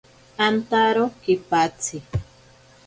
Antaro 0.45 1.05
kipatsi. 1.21 1.97